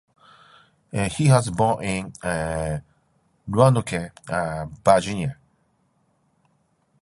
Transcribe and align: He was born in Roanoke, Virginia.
He 1.15 1.29
was 1.29 1.51
born 1.51 1.83
in 1.83 2.13
Roanoke, 3.47 4.13
Virginia. 4.83 5.37